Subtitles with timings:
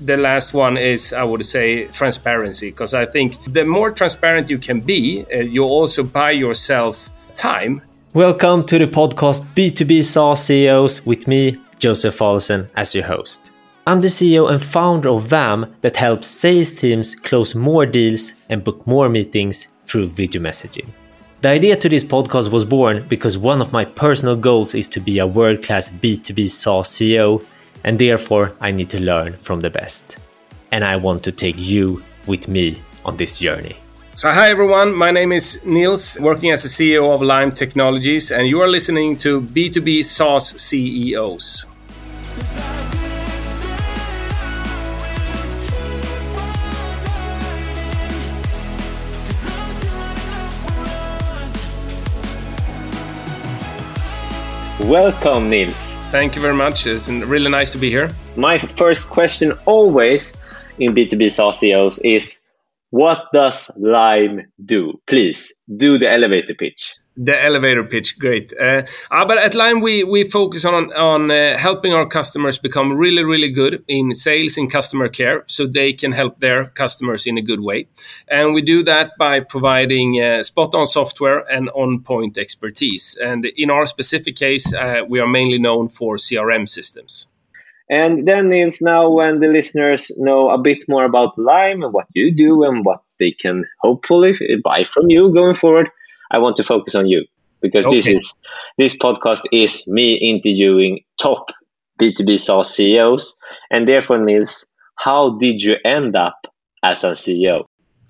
[0.00, 4.58] the last one is, I would say, transparency, because I think the more transparent you
[4.58, 7.82] can be, uh, you also buy yourself time.
[8.14, 13.52] Welcome to the podcast B2B SaaS CEOs with me, Josef Fallesen, as your host.
[13.86, 18.64] I'm the CEO and founder of Vaam that helps sales teams close more deals and
[18.64, 20.88] book more meetings through video messaging.
[21.42, 25.00] The idea to this podcast was born because one of my personal goals is to
[25.00, 27.44] be a world class B2B SaaS CEO
[27.84, 30.18] and therefore I need to learn from the best.
[30.72, 33.76] And I want to take you with me on this journey.
[34.14, 38.46] So, hi everyone, my name is Nils, working as the CEO of Lime Technologies, and
[38.46, 41.64] you are listening to B2B SaaS CEOs.
[54.88, 55.92] Welcome, Nils.
[56.10, 56.86] Thank you very much.
[56.86, 58.10] It's really nice to be here.
[58.36, 60.36] My first question always
[60.78, 62.40] in B2B SaaS CEOs is
[62.88, 65.00] what does Lime do?
[65.06, 66.94] Please do the elevator pitch.
[67.22, 68.50] The elevator pitch, great.
[68.58, 72.94] Uh, uh, but at Lime, we we focus on on uh, helping our customers become
[72.96, 77.36] really, really good in sales and customer care, so they can help their customers in
[77.36, 77.88] a good way.
[78.26, 83.18] And we do that by providing uh, spot-on software and on-point expertise.
[83.22, 87.28] And in our specific case, uh, we are mainly known for CRM systems.
[87.90, 92.06] And then Nils, now when the listeners know a bit more about Lime and what
[92.14, 94.32] you do and what they can hopefully
[94.64, 95.90] buy from you going forward,
[96.30, 97.24] I want to focus on you
[97.60, 97.96] because okay.
[97.96, 98.34] this is
[98.78, 101.50] this podcast is me interviewing top
[102.00, 103.36] B2B SaaS CEOs.
[103.70, 106.46] And therefore, Nils, how did you end up
[106.82, 107.64] as a CEO?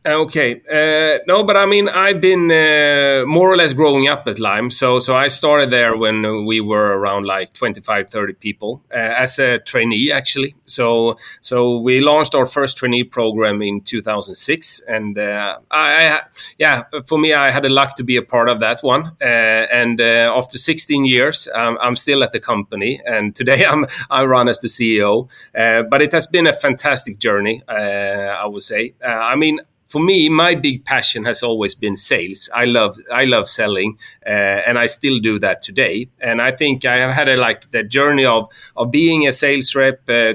[0.07, 4.39] Okay, uh, no, but I mean, I've been uh, more or less growing up at
[4.39, 4.71] Lime.
[4.71, 9.39] So, so I started there when we were around like 25, 30 people uh, as
[9.39, 10.55] a trainee, actually.
[10.65, 16.23] So, so we launched our first trainee program in 2006, and uh, I, I,
[16.57, 19.13] yeah, for me, I had the luck to be a part of that one.
[19.21, 19.25] Uh,
[19.71, 24.49] and uh, after 16 years, I'm still at the company, and today I'm I run
[24.49, 25.29] as the CEO.
[25.53, 28.95] but it has been a fantastic journey, I would say.
[29.05, 32.49] I mean for me, my big passion has always been sales.
[32.55, 34.31] I love I love selling, uh,
[34.69, 36.09] and I still do that today.
[36.21, 39.75] And I think I have had a like the journey of of being a sales
[39.75, 40.35] rep, uh,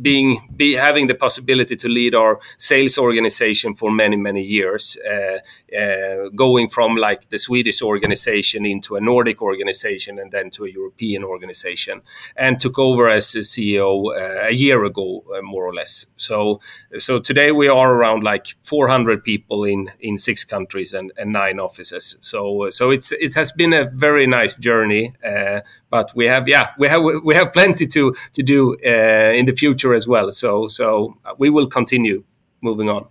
[0.00, 5.38] being be having the possibility to lead our sales organization for many many years uh,
[5.76, 10.70] uh, going from like the swedish organization into a nordic organization and then to a
[10.70, 12.02] european organization
[12.36, 16.06] and took over as a ceo uh, a year ago uh, more or less.
[16.16, 16.60] So
[16.98, 21.58] so today we are around like 400 people in in six countries and, and nine
[21.60, 22.16] offices.
[22.20, 26.70] So so it's it has been a very nice journey uh, but we have yeah
[26.78, 30.30] we have we have plenty to to do uh, in the future as well.
[30.32, 32.24] So so uh, we will continue
[32.62, 33.06] moving on.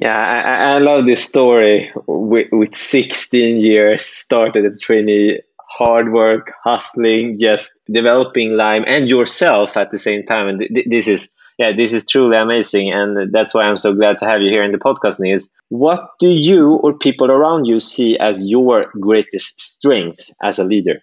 [0.00, 6.12] Yeah i, I love this story with, with 16 years started as a trainee hard
[6.12, 10.48] work hustling just developing lime and yourself at the same time.
[10.48, 12.90] And th- this is yeah this is truly amazing.
[12.92, 15.48] And that's why i'm so glad to have you here in the podcast Nils.
[15.68, 20.96] what do you or people around you see as your greatest strengths as a leader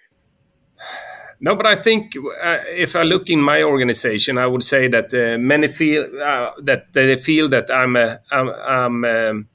[1.39, 5.13] no, but I think uh, if I look in my organization, I would say that
[5.13, 9.47] uh, many feel uh, that they feel that I'm a, I'm I'm, um,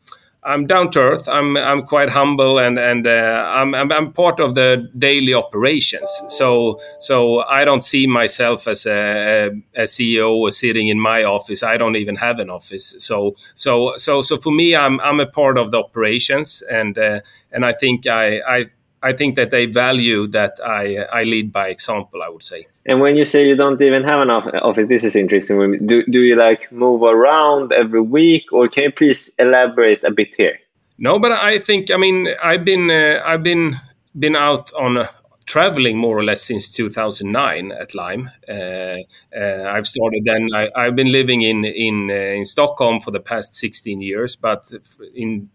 [0.44, 1.28] I'm down to earth.
[1.28, 6.10] I'm I'm quite humble and and uh, I'm, I'm, I'm part of the daily operations.
[6.28, 11.64] So so I don't see myself as a, a CEO sitting in my office.
[11.64, 12.94] I don't even have an office.
[12.99, 17.20] So so so so for me, I'm I'm a part of the operations and uh,
[17.50, 18.66] and I think I I
[19.02, 22.22] I think that they value that I I lead by example.
[22.22, 22.66] I would say.
[22.86, 25.86] And when you say you don't even have an office, this is interesting.
[25.86, 30.34] Do do you like move around every week, or can you please elaborate a bit
[30.34, 30.58] here?
[30.98, 33.76] No, but I think I mean I've been uh, I've been
[34.18, 34.98] been out on.
[34.98, 35.06] Uh,
[35.44, 38.30] traveling more or less since 2009 at Lime.
[38.48, 38.52] Uh,
[39.36, 40.48] uh, I've started then.
[40.54, 44.72] I, have been living in in uh, in Stockholm for the past 16 years, but
[45.14, 45.50] in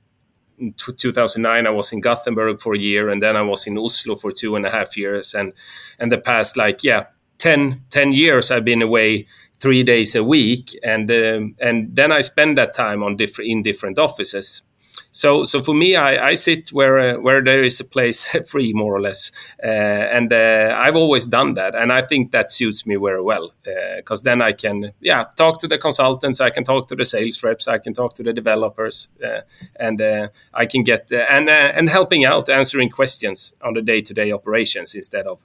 [0.57, 4.15] in 2009 i was in gothenburg for a year and then i was in oslo
[4.15, 5.33] for two and a half years.
[5.33, 5.53] And
[5.99, 7.05] and the past like yeah
[7.37, 9.27] 10 10 years i've been away
[9.59, 10.77] three days a week.
[10.83, 14.66] And um, and then i spend that time on different in different offices
[15.11, 18.73] so so for me, I, I sit where uh, where there is a place free,
[18.73, 19.31] more or less,
[19.63, 23.51] uh, and uh, I've always done that, and I think that suits me very well
[23.95, 27.05] because uh, then I can yeah talk to the consultants, I can talk to the
[27.05, 29.41] sales reps, I can talk to the developers, uh,
[29.79, 34.13] and uh, I can get and and helping out, answering questions on the day to
[34.13, 35.43] day operations instead of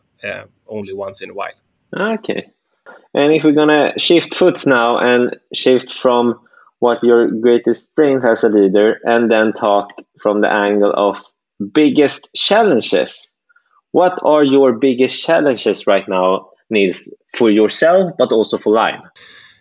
[0.68, 1.58] only once in a while.
[1.94, 2.50] Okay.
[3.14, 6.40] And if we're gonna shift foots now and shift from
[6.82, 9.90] what your greatest strength as a leader, and then talk
[10.20, 11.16] from the angle of
[11.72, 13.30] biggest challenges.
[13.92, 19.02] What are your biggest challenges right now, Nils for yourself, but also for Lime?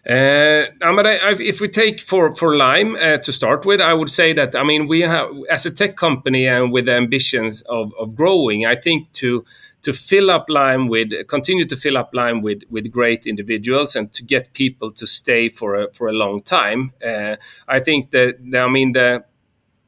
[0.07, 3.93] Uh, but I, I, if we take for for Lime uh, to start with, I
[3.93, 7.61] would say that I mean we have as a tech company and with the ambitions
[7.63, 9.45] of, of growing, I think to
[9.83, 14.11] to fill up Lime with continue to fill up Lime with with great individuals and
[14.13, 16.93] to get people to stay for a for a long time.
[17.05, 17.35] Uh,
[17.67, 19.23] I think that I mean the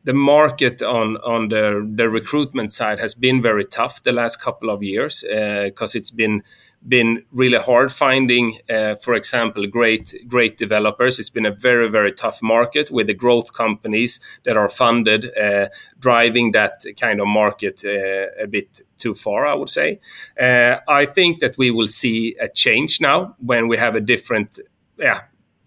[0.04, 4.69] the market on on the the recruitment side has been very tough the last couple
[4.69, 6.44] of years because uh, it's been
[6.88, 11.19] been really hard finding, uh, for example, great great developers.
[11.19, 15.68] It's been a very very tough market with the growth companies that are funded uh,
[16.00, 19.45] driving that kind of market uh, a bit too far.
[19.45, 20.00] I would say.
[20.39, 24.59] Uh, I think that we will see a change now when we have a different,
[24.97, 25.21] yeah,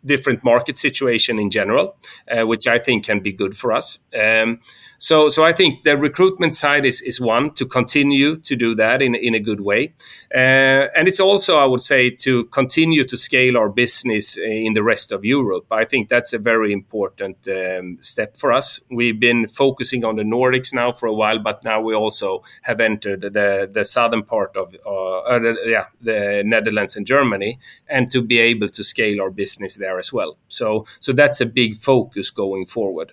[0.04, 1.96] different market situation in general,
[2.30, 3.98] uh, which I think can be good for us.
[4.14, 4.60] Um,
[4.98, 9.02] so, so I think the recruitment side is, is one to continue to do that
[9.02, 9.94] in, in a good way.
[10.34, 14.82] Uh, and it's also, I would say, to continue to scale our business in the
[14.82, 15.66] rest of Europe.
[15.70, 18.80] I think that's a very important um, step for us.
[18.90, 22.80] We've been focusing on the Nordics now for a while, but now we also have
[22.80, 27.58] entered the, the, the southern part of uh, uh, yeah, the Netherlands and Germany,
[27.88, 30.38] and to be able to scale our business there as well.
[30.48, 33.12] So, so that's a big focus going forward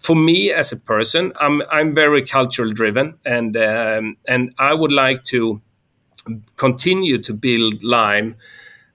[0.00, 4.92] for me as a person, I'm I'm very cultural driven, and um, and I would
[4.92, 5.60] like to
[6.56, 8.36] continue to build Lime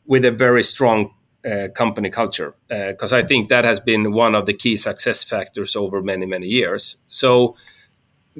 [0.05, 1.11] with a very strong
[1.49, 5.23] uh, company culture because uh, I think that has been one of the key success
[5.23, 6.97] factors over many many years.
[7.07, 7.55] So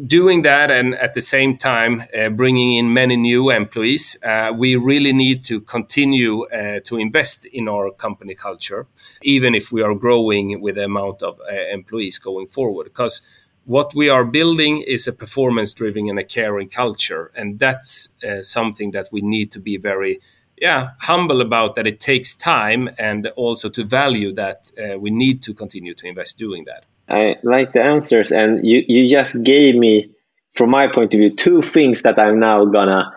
[0.07, 4.75] doing that and at the same time uh, bringing in many new employees, uh, we
[4.75, 8.87] really need to continue uh, to invest in our company culture,
[9.21, 12.85] even if we are growing with the amount of uh, employees going forward.
[12.85, 13.21] Because
[13.63, 17.31] what we are building is a performance driven and a caring culture.
[17.35, 20.19] And that's uh, something that we need to be very
[20.57, 25.41] yeah humble about that it takes time and also to value that uh, we need
[25.41, 29.75] to continue to invest doing that I like the answers, and you you just gave
[29.75, 30.11] me,
[30.53, 33.13] from my point of view, two things that I'm now gonna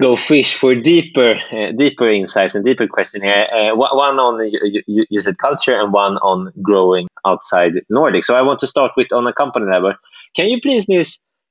[0.00, 3.46] go fish for deeper uh, deeper insights and deeper question here.
[3.52, 4.50] Uh, one on
[4.86, 8.24] you, said culture, and one on growing outside Nordic.
[8.24, 9.94] So I want to start with on a company level.
[10.36, 10.86] Can you please,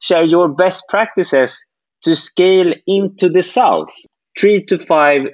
[0.01, 1.63] share your best practices
[2.03, 3.93] to scale into the south?
[4.37, 5.27] Three to five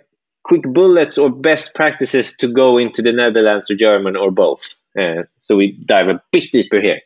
[0.44, 4.66] quick bullets or best practices to go into the Netherlands or German or both.
[4.98, 7.00] Uh, so we dive a bit deeper here.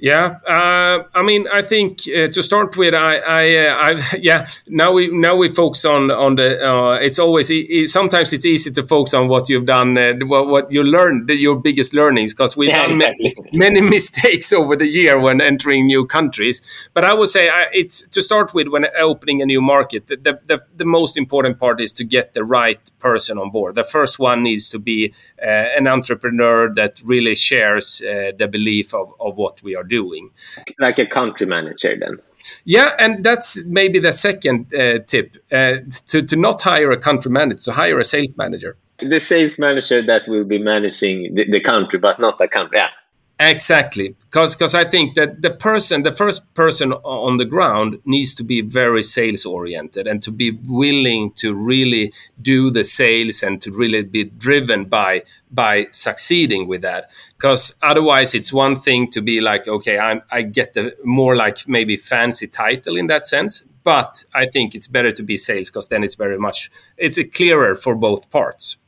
[0.00, 4.46] Yeah, uh, I mean, I think uh, to start with, I, I, uh, I, yeah.
[4.66, 6.66] Now we now we focus on on the.
[6.66, 10.48] Uh, it's always e sometimes it's easy to focus on what you've done, uh, what,
[10.48, 13.34] what you learned, your biggest learnings, because we've yeah, done exactly.
[13.52, 16.90] many, many, mistakes over the year when entering new countries.
[16.92, 20.06] But I would say I, it's to start with when opening a new market.
[20.06, 23.74] The, the, the most important part is to get the right person on board.
[23.74, 29.12] The first one needs to be uh, an entrepreneur that really shares the belief of,
[29.20, 30.30] of what we are doing.
[30.78, 32.18] Like a country manager, then.
[32.64, 35.78] Yeah, and that's maybe the second uh, tip uh,
[36.08, 38.76] to, to not hire a country manager, to hire a sales manager.
[39.00, 42.78] The sales manager that will be managing the, the country, but not the country.
[42.78, 42.88] Yeah.
[43.38, 48.34] Exactly, because because I think that the person, the first person on the ground, needs
[48.36, 53.60] to be very sales oriented and to be willing to really do the sales and
[53.60, 57.10] to really be driven by by succeeding with that.
[57.36, 61.68] Because otherwise, it's one thing to be like, okay, I'm, I get the more like
[61.68, 65.88] maybe fancy title in that sense, but I think it's better to be sales because
[65.88, 68.78] then it's very much it's clearer for both parts.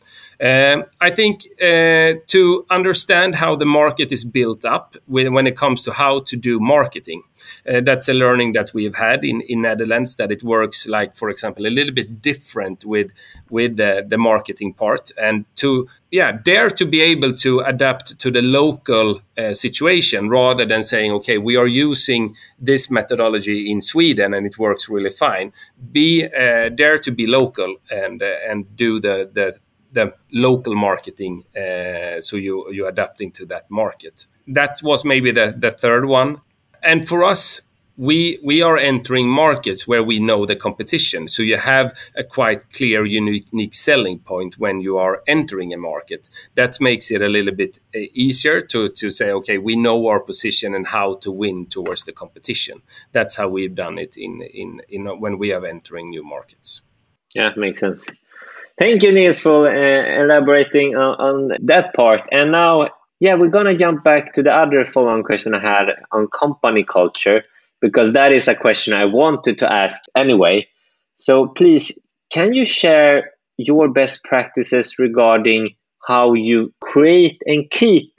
[0.40, 5.82] Um, I think uh, to understand how the market is built up when it comes
[5.82, 7.22] to how to do marketing,
[7.68, 11.16] uh, that's a learning that we have had in, in Netherlands that it works like,
[11.16, 13.10] for example, a little bit different with
[13.50, 18.30] with the, the marketing part, and to yeah dare to be able to adapt to
[18.30, 24.34] the local uh, situation rather than saying, okay, we are using this methodology in Sweden
[24.34, 25.52] and it works really fine.
[25.90, 29.58] Be uh, dare to be local and uh, and do the the
[29.92, 34.26] the local marketing uh, so you you adapting to that market.
[34.46, 36.40] That was maybe the, the third one.
[36.82, 37.62] And for us
[37.98, 41.28] we we are entering markets where we know the competition.
[41.28, 46.28] So you have a quite clear unique selling point when you are entering a market.
[46.54, 50.20] That makes it a little bit uh, easier to to say okay we know our
[50.20, 52.82] position and how to win towards the competition.
[53.12, 56.82] That's how we've done it in in, in when we are entering new markets.
[57.34, 58.06] Yeah makes sense
[58.78, 62.22] Thank you, Nils, for uh, elaborating on, on, that part.
[62.30, 66.28] And now, yeah, we're gonna jump back to the other follow-on question I had on
[66.28, 67.42] company culture
[67.80, 70.68] because that is a question I wanted to ask anyway.
[71.16, 71.98] So please,
[72.30, 75.74] can you share your best practices regarding
[76.06, 78.12] how you create and keep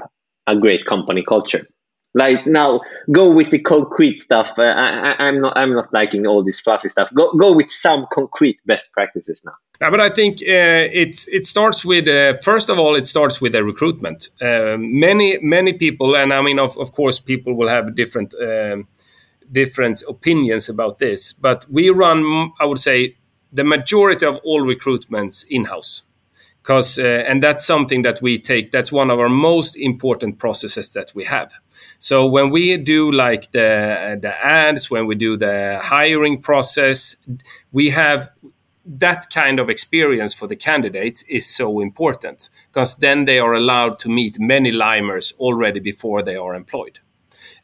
[0.46, 1.66] a great company culture?
[2.13, 2.82] Like now,
[3.13, 4.54] go with the concrete stuff.
[4.58, 5.54] Uh, I, am not.
[5.56, 7.13] I'm not liking all this fluffy stuff.
[7.13, 9.54] Go go with some concrete best practices now.
[9.81, 13.53] Yeah, but I think uh, it starts with uh, first of all it starts with
[13.53, 14.29] the recruitment.
[14.41, 18.88] Uh, many many people, and I mean of of course people will have different um,
[19.51, 23.15] different opinions about this, but we run I would say
[23.53, 26.03] the majority of all recruitments in house
[26.62, 30.91] because uh, and that's something that we take that's one of our most important processes
[30.93, 31.53] that we have
[32.00, 37.15] so when we do like the the ads when we do the hiring process
[37.71, 38.29] we have
[38.98, 44.00] that kind of experience for the candidates is so important because then they are allowed
[44.00, 47.00] to meet many limers already before they are employed.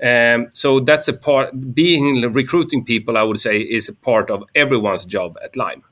[0.03, 4.43] Um, so that's a part being recruiting people i would say is a part of
[4.53, 5.83] everyone's job at lime.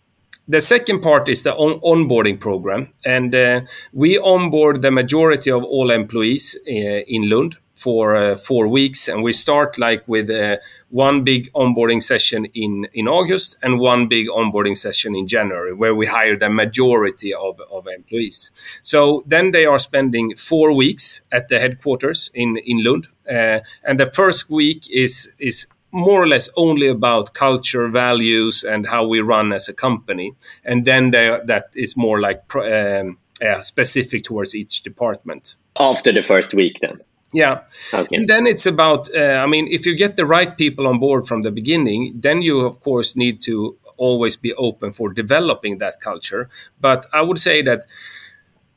[0.45, 3.61] The second part is the on- onboarding program, and uh,
[3.93, 6.71] we onboard the majority of all employees uh,
[7.07, 10.57] in Lund for uh, four weeks, and we start like with uh,
[10.89, 15.95] one big onboarding session in in August and one big onboarding session in January, where
[15.95, 18.51] we hire the majority of, of employees.
[18.81, 23.99] So then they are spending four weeks at the headquarters in in Lund, uh, and
[23.99, 29.21] the first week is is more or less only about culture, values, and how we
[29.21, 30.33] run as a company.
[30.65, 33.19] And then there, that is more like um,
[33.61, 35.57] specific towards each department.
[35.79, 36.99] After the first week, then.
[37.33, 37.61] Yeah.
[37.93, 38.15] Okay.
[38.15, 41.27] And then it's about, uh, I mean, if you get the right people on board
[41.27, 45.99] from the beginning, then you, of course, need to always be open for developing that
[45.99, 46.49] culture.
[46.79, 47.85] But I would say that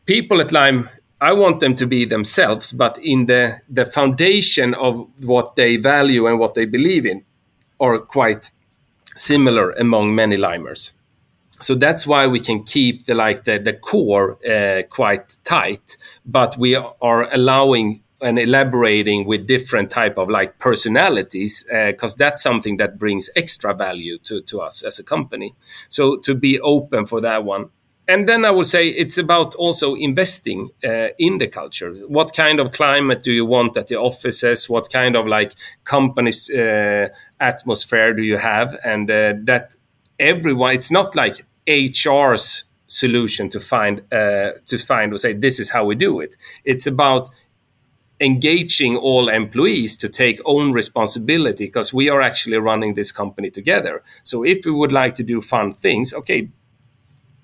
[0.07, 0.89] people at Lime
[1.21, 6.27] I want them to be themselves, but in the the foundation of what they value
[6.27, 7.25] and what they believe in
[7.81, 8.51] are quite
[9.17, 10.93] similar among many limers.
[11.61, 15.97] So that's why we can keep the like the the core uh, quite tight,
[16.27, 22.43] but we are allowing and elaborating with different type of like personalities because uh, that's
[22.43, 25.55] something that brings extra value to, to us as a company
[25.89, 27.71] so to be open for that one
[28.09, 31.93] and then I would say it's about also investing uh, in the culture.
[32.07, 34.69] What kind of climate do you want at the offices?
[34.69, 37.09] What kind of like companies uh,
[37.41, 38.79] atmosphere do you have?
[38.85, 39.75] And uh, that
[40.21, 45.71] everyone, it's not like HR's solution to find uh, to find or say this is
[45.71, 46.37] how we do it.
[46.65, 47.29] It's about
[48.21, 54.03] engaging all employees to take own responsibility because we are actually running this company together.
[54.25, 56.49] So if we would like to do fun things, okay,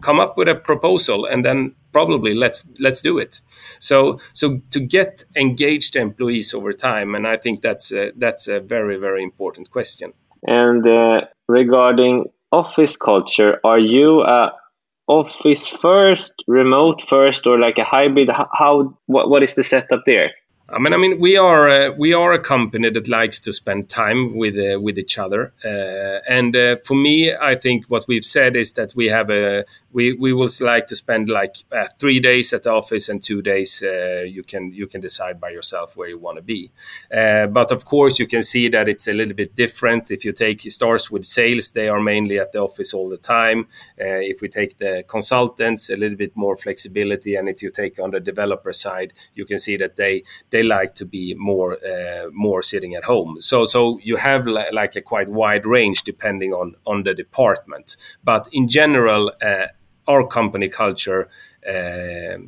[0.02, 3.40] come up with a proposal and then probably let's let's do it.
[3.78, 8.60] So so to get engaged employees over time and i think that's a, that's a
[8.60, 10.12] very very important question.
[10.46, 14.52] And uh, regarding office culture are you a
[15.06, 18.30] office first remote first or like a hybrid?
[18.30, 20.30] How what, what is the setup there
[20.74, 23.90] I mean, I mean, we are uh, we are a company that likes to spend
[23.90, 28.24] time with uh, with each other, uh, and uh, for me, I think what we've
[28.24, 32.20] said is that we have a we we will like to spend like uh, three
[32.20, 35.94] days at the office and two days uh, you can you can decide by yourself
[35.94, 36.70] where you want to be.
[37.10, 40.10] But of course, you can see that it's a little bit different.
[40.10, 43.66] If you take stars with sales, they are mainly at the office all the time.
[43.98, 48.10] If we take the consultants, a little bit more flexibility, and if you take on
[48.12, 52.62] the developer side, you can see that they they like to be more uh, more
[52.62, 53.40] sitting at home.
[53.40, 57.96] So so you have like a quite wide range depending on on the department.
[58.24, 59.66] But in general uh,
[60.08, 61.28] our company culture,
[61.68, 62.38] uh,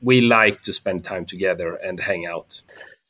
[0.00, 2.62] we like to spend time together and hang out.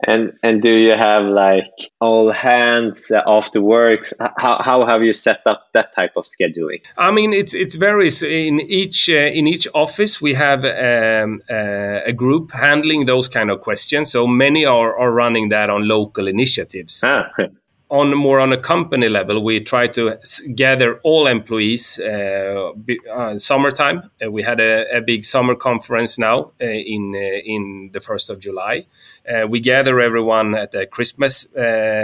[0.06, 4.12] And and do you have like all hands after works?
[4.36, 6.84] How how have you set up that type of scheduling?
[6.98, 10.20] I mean, it's it's varies in each uh, in each office.
[10.20, 14.10] We have um, uh, a group handling those kind of questions.
[14.10, 17.02] So many are are running that on local initiatives.
[17.04, 17.30] Ah
[17.90, 20.18] on more on a company level, we try to
[20.54, 21.98] gather all employees.
[21.98, 22.72] Uh,
[23.14, 27.90] uh, summertime, uh, we had a, a, big summer conference now uh, in uh, in
[27.92, 28.86] the first of July.
[29.28, 31.46] Uh, we gather everyone at the Christmas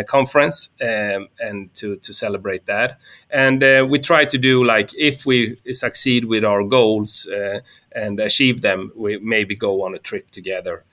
[0.06, 2.98] conference um, and to to celebrate that.
[3.30, 7.28] And we try to do like if we succeed with our goals
[7.92, 10.84] and achieve them, we maybe go on a trip together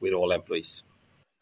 [0.00, 0.85] with all employees.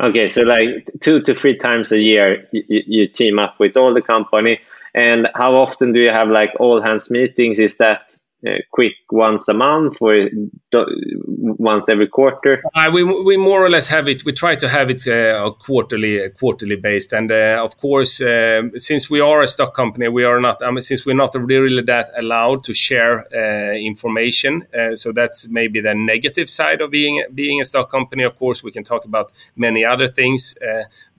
[0.05, 3.95] Okay, so like two to three times a year, you, you, team up with all
[3.95, 4.61] the company.
[4.93, 7.59] And how often do you have like all hands meetings?
[7.59, 8.15] Is that
[8.47, 10.29] uh, quick once a month or
[10.73, 12.63] once every quarter?
[12.75, 14.25] Uh, we, we more or less have it.
[14.25, 19.11] We try to have it uh, quarterly quarterly based, and uh, of course, um, since
[19.11, 20.63] we are a stock company, we are not.
[20.63, 25.49] I mean, since we're not really that allowed to share uh, information, uh, so that's
[25.49, 28.25] maybe the negative side of being being a stock company.
[28.25, 30.57] Of course, we can talk about many other things,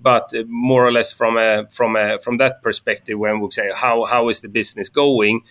[0.05, 4.05] but more or less from a from a from that perspective, when we say how
[4.05, 5.41] how is the business going,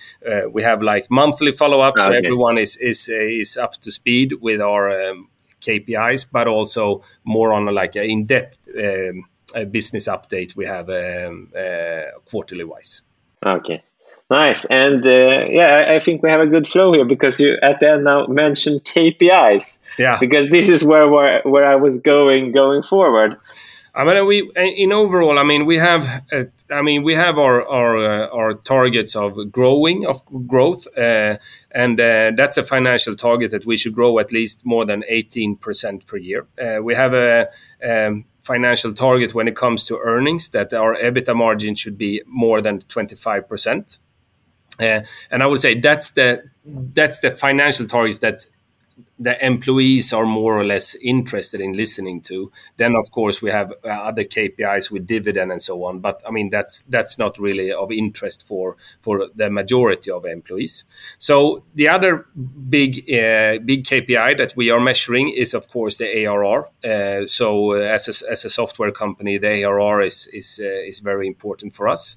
[0.52, 4.60] we have like monthly follow up, so everyone is is is up to speed with
[4.60, 5.28] our um,
[5.60, 9.24] KPIs, but also more on a, like an in depth um,
[9.70, 13.02] business update we have um, uh, quarterly wise.
[13.44, 13.82] Okay.
[14.30, 17.80] Nice, and uh, yeah, I think we have a good flow here because you at
[17.80, 19.78] the end now mentioned KPIs.
[19.98, 20.16] Yeah.
[20.18, 23.36] Because this is where where, where I was going going forward.
[23.96, 27.64] I mean, we in overall, I mean, we have, uh, I mean, we have our
[27.68, 31.36] our uh, our targets of growing of growth, uh,
[31.70, 35.56] and uh, that's a financial target that we should grow at least more than eighteen
[35.56, 36.46] percent per year.
[36.60, 37.48] Uh, we have a
[37.88, 42.60] um, financial target when it comes to earnings that our EBITDA margin should be more
[42.60, 43.98] than twenty five percent.
[44.80, 48.46] Uh, and I would say that's the that's the financial targets that
[49.18, 52.50] the employees are more or less interested in listening to.
[52.76, 56.00] Then, of course, we have uh, other KPIs with dividend and so on.
[56.00, 60.84] But I mean, that's that's not really of interest for for the majority of employees.
[61.18, 62.26] So the other
[62.68, 66.68] big uh, big KPI that we are measuring is, of course, the ARR.
[66.84, 70.98] Uh, so uh, as a, as a software company, the ARR is is uh, is
[70.98, 72.16] very important for us.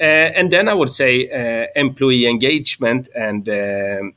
[0.00, 4.12] Uh, and then I would say employee engagement and um,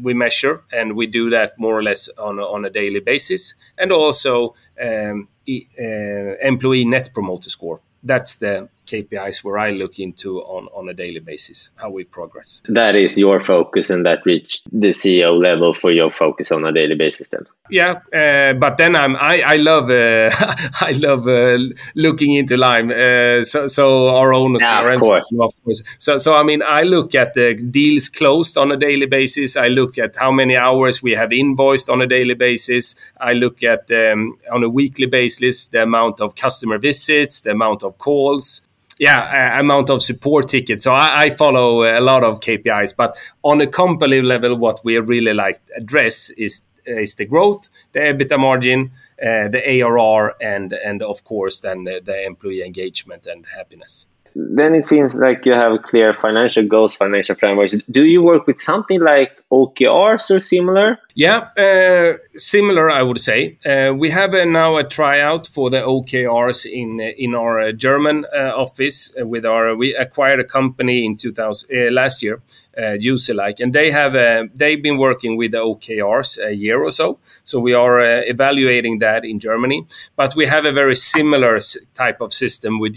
[0.00, 3.92] we measure, and we do that more or less on on a daily basis, and
[3.92, 7.80] also um, e- uh, employee net promoter score.
[8.02, 12.62] That's the KPIs where I look into on, on a daily basis how we progress.
[12.68, 16.72] That is your focus, and that reached the CEO level for your focus on a
[16.72, 17.28] daily basis.
[17.28, 20.30] Then, yeah, uh, but then I'm I, I love uh,
[20.80, 21.58] I love uh,
[21.94, 22.90] looking into Lime.
[22.90, 25.32] Uh, so so our own yeah, of course.
[25.32, 25.82] of course.
[25.98, 29.56] So so I mean I look at the deals closed on a daily basis.
[29.56, 32.94] I look at how many hours we have invoiced on a daily basis.
[33.20, 37.82] I look at um, on a weekly basis the amount of customer visits, the amount
[37.82, 38.62] of calls
[38.98, 40.84] yeah, amount of support tickets.
[40.84, 44.98] So I, I, follow a lot of KPIs, but on a company level, what we
[44.98, 51.02] really like address is is the growth, the EBITDA margin, uh, the ARR, and and
[51.02, 55.82] of course then the, the employee engagement and happiness then it seems like you have
[55.82, 57.76] clear financial goals, financial frameworks.
[57.90, 60.98] Do you work with something like OKRs or similar?
[61.14, 63.58] Yeah, uh, similar, I would say.
[63.64, 67.72] Uh, we have uh, now a tryout for the OKRs in uh, in our uh,
[67.72, 69.12] German uh, office.
[69.18, 72.42] with our we acquired a company in 2000 last year,
[72.76, 74.14] uh, Userlike, and they have
[74.56, 77.18] they've been working with the OKRs a year or so.
[77.44, 81.60] So we are evaluating that in Germany, but we have a very similar
[81.94, 82.94] type of system with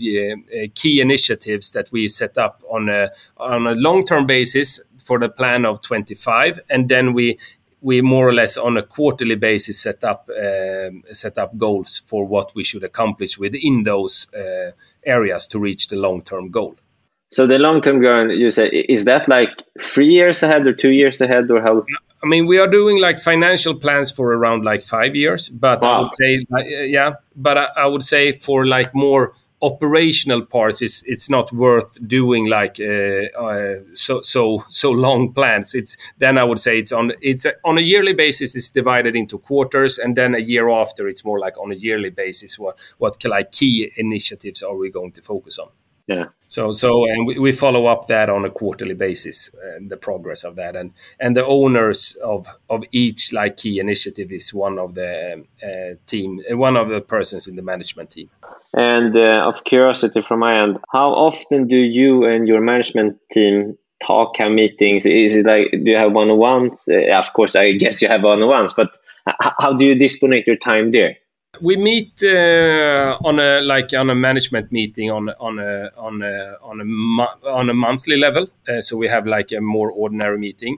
[0.73, 5.29] key initiatives that we set up on a on a long term basis for the
[5.29, 7.37] plan of 25 and then we
[7.81, 12.25] we more or less on a quarterly basis set up um, set up goals for
[12.25, 14.71] what we should accomplish within those uh,
[15.05, 16.75] areas to reach the long term goal.
[17.29, 20.91] So the long term goal, you say, is that like three years ahead or two
[20.91, 21.85] years ahead or how?
[22.23, 25.91] I mean, we are doing like financial plans for around like five years, but wow.
[25.91, 30.81] I would say, uh, yeah, but I, I would say for like more operational parts
[30.81, 35.73] it's it's not worth doing like uh, uh, so so so long plans.
[35.73, 39.15] It's then i would say it's on it's a, on a yearly basis it's divided
[39.15, 42.77] into quarters and then a year after it's more like on a yearly basis what
[42.99, 45.69] what like key initiatives are we going to focus on.
[46.07, 46.27] Yeah.
[46.47, 50.45] So so and we, we follow up that on a quarterly basis uh, the progress
[50.45, 50.75] of that.
[50.75, 55.95] And and the owners of of each like key initiative is one of the uh,
[56.05, 58.29] team uh, one of the persons in the management team
[58.77, 63.77] and uh, of curiosity from my end how often do you and your management team
[64.05, 68.01] talk have meetings is it like do you have one-on-ones uh, of course i guess
[68.01, 68.91] you have one-on-ones but
[69.59, 71.15] how do you disponate your time there
[71.61, 76.55] we meet uh, on a like on a management meeting on on a on a
[76.61, 78.47] on a, on a monthly level.
[78.67, 80.77] Uh, so we have like a more ordinary meeting.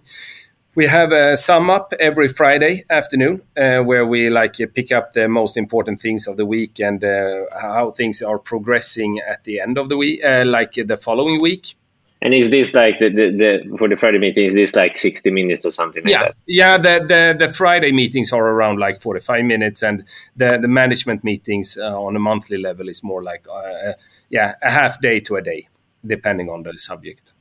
[0.76, 5.28] We have a sum up every Friday afternoon uh, where we like pick up the
[5.28, 9.78] most important things of the week and uh, how things are progressing at the end
[9.78, 11.76] of the week, uh, like the following week.
[12.22, 14.46] And is this like the, the, the, for the Friday meeting?
[14.46, 16.04] Is this like sixty minutes or something?
[16.04, 16.36] Like yeah, that?
[16.48, 16.78] yeah.
[16.78, 20.04] The, the the Friday meetings are around like forty five minutes, and
[20.36, 23.94] the the management meetings uh, on a monthly level is more like uh,
[24.30, 25.70] yeah a half day to a day,
[26.06, 27.34] depending on the subject.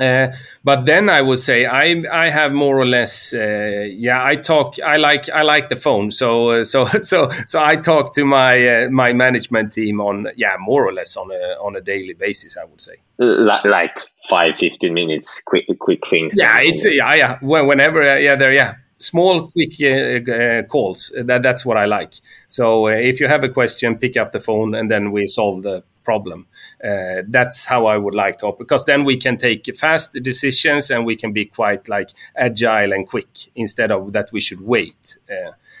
[0.00, 0.28] Uh,
[0.64, 4.80] but then I would say I I have more or less uh, yeah I talk
[4.80, 6.10] I like I like the phone.
[6.10, 10.56] So uh, so so so I talk to my uh, my management team on yeah
[10.58, 12.96] more or less on a on a daily basis I would say.
[13.18, 16.34] Like five 15 minutes quick quick things.
[16.36, 17.38] Yeah it's yeah yeah.
[17.42, 18.74] Whenever uh, yeah there yeah.
[19.00, 21.12] Small quick uh, calls.
[21.16, 22.14] That that's what I like.
[22.48, 25.84] So if you have a question pick up the phone and then we solve the
[26.08, 26.46] problem.
[26.82, 30.90] Uh, that's how I would like to operate because then we can take fast decisions
[30.90, 35.18] and we can be quite like agile and quick instead of that we should wait.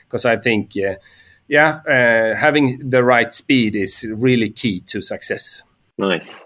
[0.04, 0.96] Because uh, I think, uh,
[1.48, 5.62] yeah, uh, having the right speed is really key to success.
[5.96, 6.44] Nice.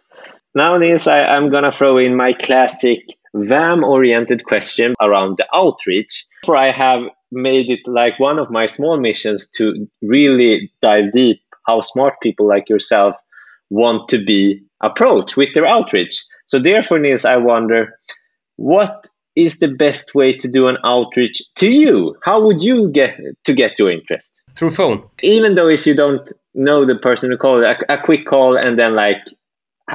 [0.54, 3.00] Now, Nils, I, I'm gonna throw in my classic
[3.34, 6.24] Vaam-oriented question around the outreach.
[6.44, 11.40] For I have made it like one of my small missions to really dive deep
[11.66, 13.16] how smart people like yourself
[13.72, 16.22] want to be approached with their outreach.
[16.46, 17.98] So therefore, Nils, I wonder
[18.56, 22.14] what is the best way to do an outreach to you?
[22.22, 24.42] How would you get to get your interest?
[24.54, 25.02] Through phone.
[25.22, 28.78] Even though if you don't know the person who called, a, a quick call and
[28.78, 29.24] then like,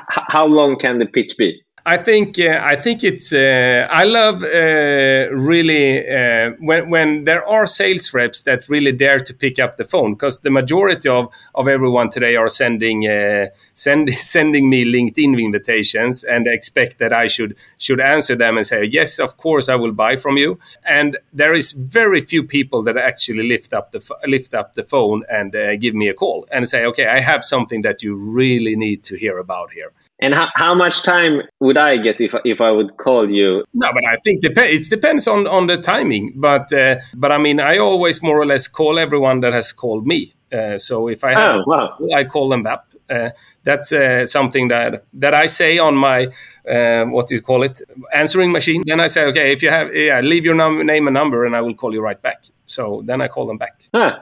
[0.10, 1.62] how long can the pitch be?
[1.90, 7.48] I think uh, I think it's uh, I love uh, really uh, when when there
[7.48, 11.34] are sales reps that really dare to pick up the phone because the majority of,
[11.56, 17.28] of everyone today are sending uh, send, sending me LinkedIn invitations and expect that I
[17.28, 20.60] should should answer them and say yes of course I will buy from you.
[20.84, 25.24] And there is very few people that actually lift up the lift up the phone
[25.30, 28.76] and uh, give me a call and say okay I have something that you really
[28.76, 32.62] need to hear about here and how, how much time would I get if if
[32.62, 33.64] I would call you?
[33.74, 36.34] No, but I think dep- it depends on, on the timing.
[36.36, 40.08] But uh, but I mean, I always more or less call everyone that has called
[40.08, 40.34] me.
[40.52, 41.98] Uh, so if I have, oh, wow.
[42.16, 42.82] I call them back.
[43.10, 43.30] Uh,
[43.64, 46.28] that's uh, something that that I say on my
[46.70, 47.82] uh, what do you call it
[48.14, 48.84] answering machine.
[48.86, 51.56] Then I say, okay, if you have, yeah, leave your num- name and number, and
[51.56, 52.44] I will call you right back.
[52.66, 53.84] So then I call them back.
[53.94, 54.20] Huh.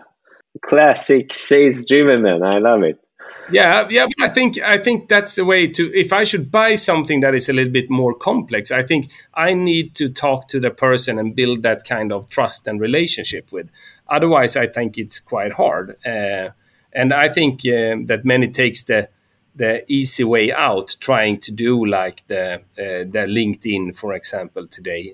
[0.62, 2.44] Classic sales driven man.
[2.44, 3.00] I love it.
[3.48, 5.94] Yeah, yeah, but I think I think that's the way to.
[5.94, 9.54] If I should buy something that is a little bit more complex, I think I
[9.54, 13.70] need to talk to the person and build that kind of trust and relationship with.
[14.08, 15.96] Otherwise, I think it's quite hard.
[16.04, 16.50] Uh,
[16.92, 19.10] and I think uh, that many takes the
[19.56, 25.14] the easy way out, trying to do like the uh, the LinkedIn, for example, today,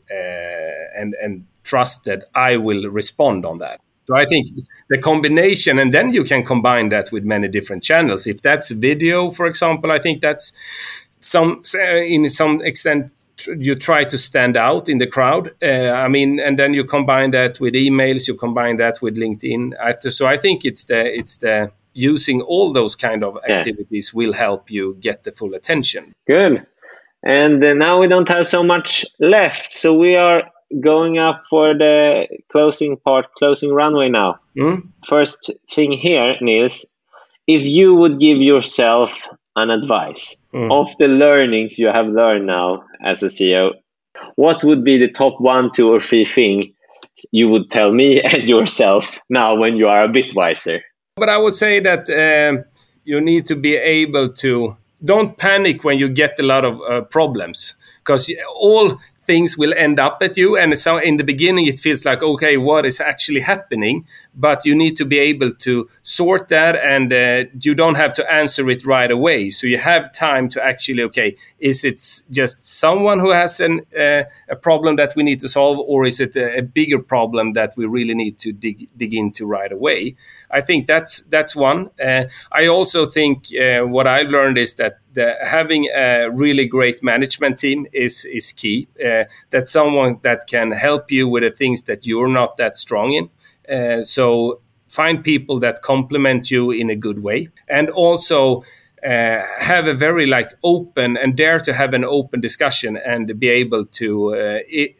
[0.95, 3.81] and and trust that I will respond on that.
[4.05, 4.47] So I think
[4.89, 8.27] the combination, and then you can combine that with many different channels.
[8.27, 10.53] If that's video, for example, I think that's
[11.19, 13.11] some in some extent
[13.57, 15.51] you try to stand out in the crowd.
[15.61, 19.73] Uh, I mean, and then you combine that with emails, you combine that with LinkedIn.
[20.11, 24.17] So I think it's the it's the using all those kind of activities yeah.
[24.17, 26.13] will help you get the full attention.
[26.25, 26.65] Good.
[27.23, 31.73] And uh, now we don't have so much left, so we are going up for
[31.73, 34.39] the closing part, closing runway now.
[34.57, 34.87] Mm.
[35.05, 36.85] First thing here, Nils,
[37.47, 40.71] if you would give yourself an advice mm.
[40.71, 43.71] of the learnings you have learned now as a CEO,
[44.35, 46.73] what would be the top one, two, or three thing
[47.31, 50.81] you would tell me and yourself now when you are a bit wiser?
[51.15, 52.63] But I would say that uh,
[53.03, 57.01] you need to be able to don't panic when you get a lot of uh,
[57.01, 60.57] problems because all things will end up at you.
[60.57, 64.05] And so in the beginning, it feels like, okay, what is actually happening?
[64.35, 68.33] But you need to be able to sort that and uh, you don't have to
[68.33, 69.51] answer it right away.
[69.51, 74.23] So you have time to actually, okay, is it just someone who has an, uh,
[74.49, 77.73] a problem that we need to solve, or is it a, a, bigger problem that
[77.75, 80.15] we really need to dig, dig into right away?
[80.49, 81.89] I think that's that's one.
[82.03, 87.03] Uh, I also think uh, what I learned is that the, having a really great
[87.03, 88.87] management team is is key.
[89.03, 93.11] Uh, that someone that can help you with the things that you're not that strong
[93.11, 93.29] in.
[93.69, 98.63] Uh, so find people that complement you in a good way, and also.
[99.03, 103.49] Uh, have a very like open and dare to have an open discussion and be
[103.49, 104.95] able to uh, it,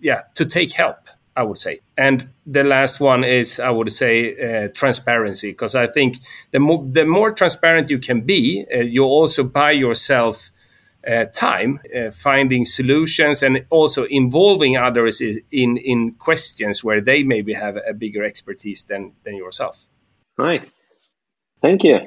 [0.00, 1.83] yeah to take help I would say.
[1.96, 6.18] And the last one is, I would say, uh, transparency, because I think
[6.50, 10.50] the more the more transparent you can be, uh, you also buy yourself
[11.06, 17.52] uh, time uh, finding solutions and also involving others in in questions where they maybe
[17.54, 19.86] have a bigger expertise than than yourself.
[20.38, 20.72] Nice,
[21.62, 22.00] thank you.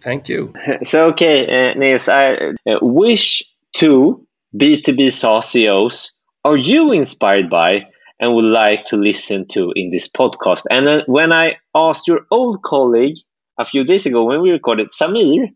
[0.00, 0.52] Thank you.
[0.82, 2.34] So, okay, uh, Nils, I
[2.66, 3.44] uh, wish
[3.76, 6.12] to B2B SaaS CEOs
[6.44, 7.86] are you inspired by
[8.20, 10.64] and would like to listen to in this podcast.
[10.70, 13.16] And then when I asked your old colleague
[13.58, 15.48] a few days ago when we recorded, Samir,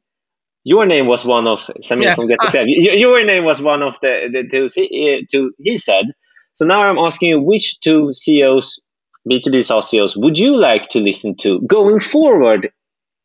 [0.64, 2.14] your name was one of Samir yeah.
[2.14, 2.66] from Get said.
[2.68, 2.94] Ah.
[2.94, 6.06] Your name was one of the, the two, he, two he said.
[6.54, 8.78] So now I'm asking you, which two CEOs,
[9.28, 12.70] B2B SaaS CEOs, would you like to listen to going forward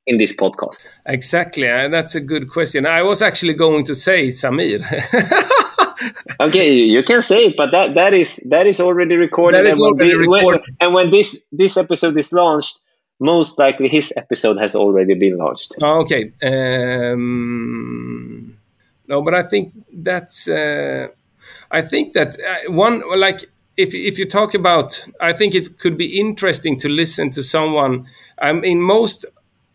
[0.08, 0.84] in this podcast?
[1.06, 1.68] Exactly.
[1.68, 2.86] That's a good question.
[2.86, 4.82] I was actually going to say Samir.
[6.40, 9.60] okay, you can say it, but that, that is that is already recorded.
[9.60, 10.62] That is already when, recorded.
[10.62, 12.80] When, and when this this episode is launched,
[13.20, 15.76] most likely his episode has already been launched.
[15.82, 16.32] Oh, okay.
[16.44, 18.58] Um,
[19.08, 20.48] no, but I think that's.
[20.48, 21.08] Uh,
[21.72, 23.46] I think that uh, one like
[23.78, 28.08] if if you talk about, I think it could be interesting to listen to someone.
[28.40, 29.26] I mean, most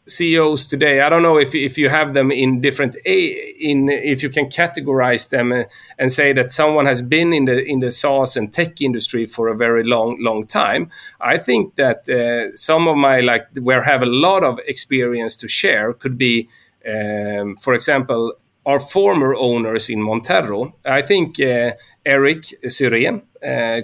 [0.07, 1.01] CEOs today.
[1.01, 5.29] I don't know if if you have them in different in if you can categorize
[5.29, 5.65] them uh,
[5.99, 9.49] and say that someone has been in the in the SaaS and tech industry for
[9.49, 10.91] a very long long time.
[11.21, 15.37] I think that uh, some of my like where I have a lot of experience
[15.37, 16.49] to share could be,
[16.85, 18.35] um, for example,
[18.67, 20.73] our former owners in Monterro.
[20.85, 21.73] I think uh,
[22.05, 23.32] Eric Syrén uh,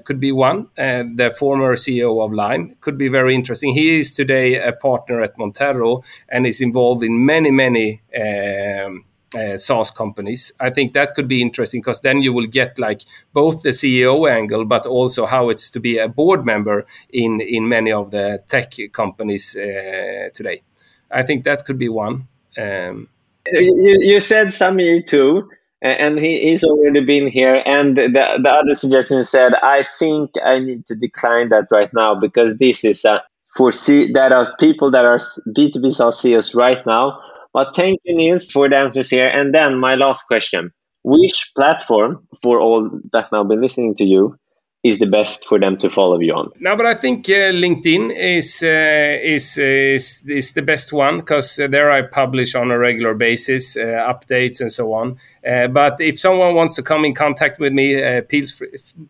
[0.04, 3.74] could be one, uh, the former CEO of Lime, could be very interesting.
[3.74, 9.04] He is today a partner at Monterro and is involved in many, many um,
[9.36, 10.52] uh, SaaS companies.
[10.60, 14.30] I think that could be interesting because then you will get like both the CEO
[14.30, 18.42] angle, but also how it's to be a board member in in many of the
[18.48, 20.62] tech companies uh, today.
[21.10, 22.28] I think that could be one.
[22.56, 23.08] Um,
[23.52, 25.50] you, you said Samir too,
[25.82, 27.62] and he, he's already been here.
[27.64, 32.14] And the, the other suggestion said, I think I need to decline that right now
[32.14, 33.22] because this is a
[33.56, 37.20] for C, that are people that are B2B SaaS CEOs right now.
[37.54, 39.26] But thank you, Nils, for the answers here.
[39.26, 40.72] And then my last question
[41.04, 44.36] which platform for all that now been listening to you
[44.84, 46.50] is the best for them to follow you on?
[46.60, 51.18] No, but I think uh, LinkedIn is, uh, is, uh, is is the best one
[51.18, 55.18] because uh, there I publish on a regular basis uh, updates and so on.
[55.46, 58.62] Uh, but if someone wants to come in contact with me, please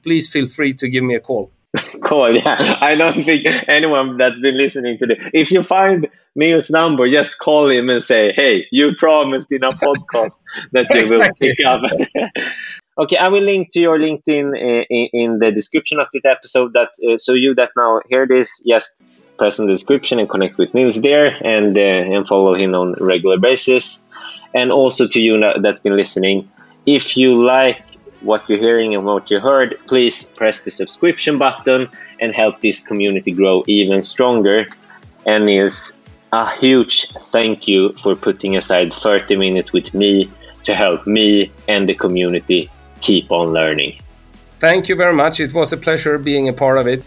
[0.03, 1.51] please feel free to give me a call.
[2.03, 2.37] Cool.
[2.37, 5.19] Yeah, I don't think anyone that's been listening to this.
[5.35, 9.69] If you find Neil's number, just call him and say, "Hey, you promised in a
[9.85, 10.39] podcast
[10.73, 11.83] that you will pick up."
[12.99, 16.73] Okay, I will link to your LinkedIn in, uh, in the description of this episode.
[16.73, 19.05] That uh, so you that now hear this, just
[19.39, 22.95] press in the description and connect with Nils there, and uh, and follow him on
[22.99, 24.01] regular basis.
[24.53, 26.51] And also to you that's been listening,
[26.87, 27.81] if you like
[28.21, 31.89] what you're hearing and what you heard, please press the subscription button
[32.21, 34.67] and help this community grow even stronger.
[35.25, 35.95] And Nils,
[36.33, 40.29] a huge thank you for putting aside 30 minutes with me
[40.65, 42.69] to help me and the community
[43.01, 43.99] keep on learning.
[44.59, 45.41] Thank you very much.
[45.41, 47.05] It was a pleasure being a part of it.